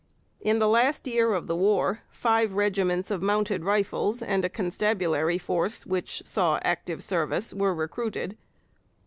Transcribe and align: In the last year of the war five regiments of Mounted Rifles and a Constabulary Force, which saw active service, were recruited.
In 0.39 0.57
the 0.57 0.67
last 0.67 1.05
year 1.05 1.33
of 1.35 1.45
the 1.45 1.55
war 1.55 1.99
five 2.09 2.53
regiments 2.53 3.11
of 3.11 3.21
Mounted 3.21 3.63
Rifles 3.63 4.23
and 4.23 4.43
a 4.43 4.49
Constabulary 4.49 5.37
Force, 5.37 5.85
which 5.85 6.23
saw 6.25 6.57
active 6.63 7.03
service, 7.03 7.53
were 7.53 7.75
recruited. 7.75 8.35